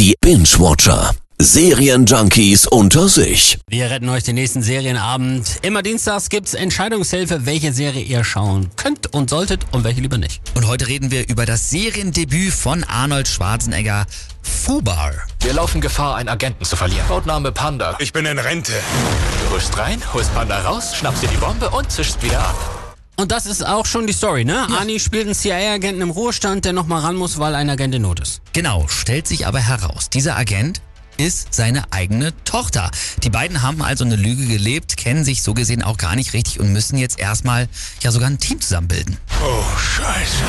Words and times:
Die 0.00 0.14
Binge-Watcher. 0.22 1.10
Serienjunkies 1.38 2.66
unter 2.66 3.06
sich. 3.06 3.58
Wir 3.68 3.90
retten 3.90 4.08
euch 4.08 4.22
den 4.22 4.36
nächsten 4.36 4.62
Serienabend. 4.62 5.58
Immer 5.60 5.82
dienstags 5.82 6.30
gibt's 6.30 6.54
Entscheidungshilfe, 6.54 7.44
welche 7.44 7.74
Serie 7.74 8.02
ihr 8.02 8.24
schauen 8.24 8.70
könnt 8.76 9.12
und 9.12 9.28
solltet 9.28 9.66
und 9.72 9.84
welche 9.84 10.00
lieber 10.00 10.16
nicht. 10.16 10.40
Und 10.54 10.66
heute 10.66 10.88
reden 10.88 11.10
wir 11.10 11.28
über 11.28 11.44
das 11.44 11.68
Seriendebüt 11.68 12.50
von 12.50 12.82
Arnold 12.84 13.28
Schwarzenegger, 13.28 14.06
Fubar. 14.40 15.12
Wir 15.40 15.52
laufen 15.52 15.82
Gefahr, 15.82 16.16
einen 16.16 16.30
Agenten 16.30 16.64
zu 16.64 16.76
verlieren. 16.76 17.06
Codename 17.06 17.52
Panda. 17.52 17.98
Ich 17.98 18.14
bin 18.14 18.24
in 18.24 18.38
Rente. 18.38 18.72
Du 18.72 19.54
holst 19.54 19.76
rein, 19.76 20.00
holst 20.14 20.34
Panda 20.34 20.62
raus, 20.62 20.96
schnappst 20.96 21.24
dir 21.24 21.28
die 21.28 21.36
Bombe 21.36 21.68
und 21.68 21.92
zischst 21.92 22.22
wieder 22.22 22.40
ab. 22.40 22.79
Und 23.20 23.32
das 23.32 23.44
ist 23.44 23.66
auch 23.66 23.84
schon 23.84 24.06
die 24.06 24.14
Story, 24.14 24.46
ne? 24.46 24.66
Ja. 24.70 24.78
Ani 24.78 24.98
spielt 24.98 25.26
einen 25.26 25.34
CIA-Agenten 25.34 26.00
im 26.00 26.08
Ruhestand, 26.08 26.64
der 26.64 26.72
nochmal 26.72 27.02
ran 27.02 27.16
muss, 27.16 27.38
weil 27.38 27.54
ein 27.54 27.68
Agent 27.68 27.94
in 27.94 28.00
Not 28.00 28.18
ist. 28.20 28.40
Genau, 28.54 28.88
stellt 28.88 29.28
sich 29.28 29.46
aber 29.46 29.58
heraus, 29.58 30.08
dieser 30.08 30.38
Agent 30.38 30.80
ist 31.18 31.52
seine 31.52 31.84
eigene 31.92 32.32
Tochter. 32.44 32.90
Die 33.22 33.28
beiden 33.28 33.60
haben 33.60 33.82
also 33.82 34.06
eine 34.06 34.16
Lüge 34.16 34.46
gelebt, 34.46 34.96
kennen 34.96 35.22
sich 35.22 35.42
so 35.42 35.52
gesehen 35.52 35.82
auch 35.82 35.98
gar 35.98 36.16
nicht 36.16 36.32
richtig 36.32 36.60
und 36.60 36.72
müssen 36.72 36.96
jetzt 36.96 37.20
erstmal 37.20 37.68
ja 38.00 38.10
sogar 38.10 38.30
ein 38.30 38.38
Team 38.38 38.58
zusammenbilden. 38.58 39.18
Oh, 39.44 39.78
scheiße. 39.78 40.42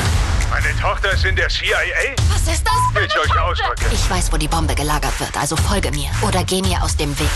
Meine 0.48 0.74
Tochter 0.80 1.12
ist 1.12 1.26
in 1.26 1.36
der 1.36 1.50
CIA? 1.50 1.76
Was 2.30 2.54
ist 2.54 2.64
das? 2.64 2.94
Will 2.94 3.06
ich 3.06 3.18
euch 3.18 3.38
ausdrücken? 3.38 3.84
Ich 3.92 4.08
weiß, 4.08 4.32
wo 4.32 4.38
die 4.38 4.48
Bombe 4.48 4.74
gelagert 4.74 5.20
wird, 5.20 5.36
also 5.36 5.56
folge 5.56 5.90
mir 5.90 6.08
oder 6.22 6.42
geh 6.42 6.62
mir 6.62 6.82
aus 6.82 6.96
dem 6.96 7.10
Weg. 7.18 7.28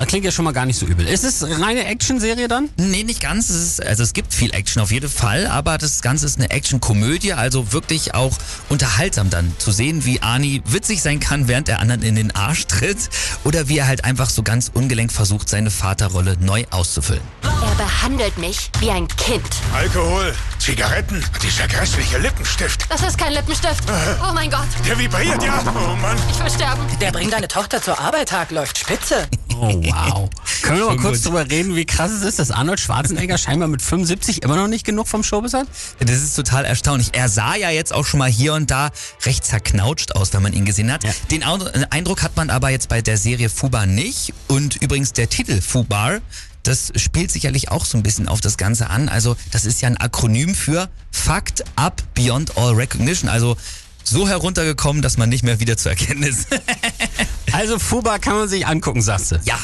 Das 0.00 0.08
klingt 0.08 0.24
ja 0.24 0.32
schon 0.32 0.46
mal 0.46 0.52
gar 0.52 0.64
nicht 0.64 0.78
so 0.78 0.86
übel. 0.86 1.06
Ist 1.06 1.24
es 1.24 1.44
reine 1.60 1.84
Action-Serie 1.84 2.48
dann? 2.48 2.70
Nee, 2.78 3.04
nicht 3.04 3.20
ganz. 3.20 3.50
Es 3.50 3.56
ist, 3.62 3.86
also 3.86 4.02
es 4.02 4.14
gibt 4.14 4.32
viel 4.32 4.54
Action 4.54 4.80
auf 4.80 4.90
jeden 4.90 5.10
Fall, 5.10 5.46
aber 5.46 5.76
das 5.76 6.00
Ganze 6.00 6.24
ist 6.24 6.38
eine 6.38 6.50
Action-Komödie, 6.50 7.34
also 7.34 7.74
wirklich 7.74 8.14
auch 8.14 8.32
unterhaltsam 8.70 9.28
dann 9.28 9.52
zu 9.58 9.70
sehen, 9.72 10.06
wie 10.06 10.22
Arnie 10.22 10.62
witzig 10.64 11.02
sein 11.02 11.20
kann, 11.20 11.48
während 11.48 11.68
er 11.68 11.80
anderen 11.80 12.02
in 12.02 12.14
den 12.14 12.34
Arsch 12.34 12.66
tritt 12.66 13.10
oder 13.44 13.68
wie 13.68 13.76
er 13.76 13.88
halt 13.88 14.06
einfach 14.06 14.30
so 14.30 14.42
ganz 14.42 14.70
ungelenk 14.72 15.12
versucht, 15.12 15.50
seine 15.50 15.70
Vaterrolle 15.70 16.38
neu 16.40 16.64
auszufüllen. 16.70 17.22
Er 17.42 17.74
behandelt 17.74 18.38
mich 18.38 18.70
wie 18.80 18.90
ein 18.90 19.06
Kind. 19.06 19.44
Alkohol, 19.74 20.34
Zigaretten, 20.58 21.22
dieser 21.42 21.68
grässliche 21.68 22.16
Lippenstift. 22.16 22.86
Das 22.88 23.02
ist 23.02 23.18
kein 23.18 23.34
Lippenstift. 23.34 23.84
Oh 24.26 24.32
mein 24.32 24.50
Gott. 24.50 24.66
Der 24.88 24.98
vibriert 24.98 25.42
ja. 25.42 25.62
Oh 25.66 25.94
Mann. 25.96 26.16
Ich 26.30 26.42
will 26.42 26.50
sterben. 26.50 26.80
Der 27.02 27.12
bringt 27.12 27.34
deine 27.34 27.48
Tochter 27.48 27.82
zur 27.82 28.00
Arbeit, 28.00 28.30
Tag 28.30 28.50
läuft 28.50 28.78
spitze. 28.78 29.28
Oh, 29.60 29.82
wow. 29.84 30.30
Können 30.62 30.78
wir 30.78 30.86
mal 30.86 30.96
kurz 30.96 31.22
drüber 31.22 31.50
reden, 31.50 31.76
wie 31.76 31.84
krass 31.84 32.10
es 32.10 32.22
ist, 32.22 32.38
dass 32.38 32.50
Arnold 32.50 32.80
Schwarzenegger 32.80 33.38
scheinbar 33.38 33.68
mit 33.68 33.82
75 33.82 34.42
immer 34.42 34.56
noch 34.56 34.68
nicht 34.68 34.86
genug 34.86 35.06
vom 35.06 35.22
Showbiz 35.22 35.52
hat? 35.52 35.66
Das 35.98 36.16
ist 36.16 36.34
total 36.34 36.64
erstaunlich. 36.64 37.10
Er 37.12 37.28
sah 37.28 37.56
ja 37.56 37.70
jetzt 37.70 37.92
auch 37.92 38.06
schon 38.06 38.18
mal 38.18 38.30
hier 38.30 38.54
und 38.54 38.70
da 38.70 38.90
recht 39.24 39.44
zerknautscht 39.44 40.12
aus, 40.12 40.32
wenn 40.32 40.42
man 40.42 40.52
ihn 40.52 40.64
gesehen 40.64 40.92
hat. 40.92 41.04
Ja. 41.04 41.10
Den 41.30 41.42
Eindruck 41.42 42.22
hat 42.22 42.36
man 42.36 42.50
aber 42.50 42.70
jetzt 42.70 42.88
bei 42.88 43.02
der 43.02 43.16
Serie 43.16 43.50
Fubar 43.50 43.86
nicht. 43.86 44.32
Und 44.48 44.76
übrigens 44.76 45.12
der 45.12 45.28
Titel 45.28 45.60
Fubar, 45.60 46.20
das 46.62 46.92
spielt 46.96 47.30
sicherlich 47.30 47.70
auch 47.70 47.84
so 47.84 47.98
ein 47.98 48.02
bisschen 48.02 48.28
auf 48.28 48.40
das 48.40 48.56
Ganze 48.56 48.88
an. 48.90 49.08
Also 49.08 49.36
das 49.50 49.64
ist 49.64 49.80
ja 49.80 49.88
ein 49.88 49.96
Akronym 49.96 50.54
für 50.54 50.88
Fact 51.10 51.64
Up 51.76 52.02
Beyond 52.14 52.56
All 52.56 52.74
Recognition. 52.74 53.28
Also 53.28 53.56
so 54.04 54.28
heruntergekommen, 54.28 55.02
dass 55.02 55.16
man 55.16 55.28
nicht 55.28 55.44
mehr 55.44 55.60
wieder 55.60 55.76
zu 55.76 55.88
erkennen 55.88 56.22
ist. 56.22 56.48
also 57.52 57.78
Fuba 57.78 58.18
kann 58.18 58.34
man 58.34 58.48
sich 58.48 58.66
angucken, 58.66 59.02
sagst 59.02 59.32
du? 59.32 59.40
Ja, 59.44 59.58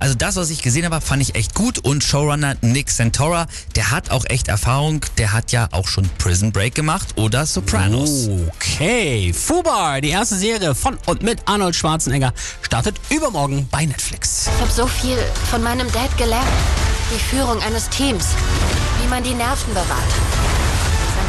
also 0.00 0.14
das, 0.14 0.36
was 0.36 0.50
ich 0.50 0.62
gesehen 0.62 0.84
habe, 0.84 1.00
fand 1.00 1.22
ich 1.22 1.34
echt 1.34 1.54
gut 1.54 1.78
und 1.78 2.04
Showrunner 2.04 2.56
Nick 2.60 2.90
Santora, 2.90 3.46
der 3.76 3.90
hat 3.90 4.10
auch 4.10 4.24
echt 4.26 4.48
Erfahrung, 4.48 5.00
der 5.16 5.32
hat 5.32 5.52
ja 5.52 5.68
auch 5.72 5.88
schon 5.88 6.08
Prison 6.18 6.52
Break 6.52 6.74
gemacht 6.74 7.08
oder 7.16 7.46
Sopranos. 7.46 8.28
Okay, 8.56 9.32
Fubar, 9.32 10.00
die 10.00 10.10
erste 10.10 10.36
Serie 10.36 10.74
von 10.74 10.98
und 11.06 11.22
mit 11.22 11.40
Arnold 11.46 11.76
Schwarzenegger, 11.76 12.32
startet 12.62 12.96
übermorgen 13.10 13.68
bei 13.70 13.84
Netflix. 13.84 14.48
Ich 14.54 14.60
habe 14.60 14.72
so 14.72 14.86
viel 14.86 15.18
von 15.50 15.62
meinem 15.62 15.90
Dad 15.92 16.16
gelernt. 16.16 16.46
Die 17.14 17.36
Führung 17.36 17.62
eines 17.62 17.88
Teams, 17.88 18.26
wie 19.02 19.08
man 19.08 19.22
die 19.22 19.32
Nerven 19.32 19.72
bewahrt 19.72 20.12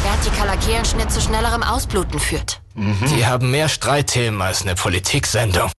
vertikaler 0.02 0.56
Kehlenschnitt 0.56 1.10
zu 1.12 1.20
schnellerem 1.20 1.62
Ausbluten 1.62 2.18
führt. 2.18 2.60
Mhm. 2.74 2.96
Die 3.14 3.26
haben 3.26 3.50
mehr 3.50 3.68
Streitthemen 3.68 4.40
als 4.40 4.62
eine 4.62 4.74
Politiksendung. 4.74 5.70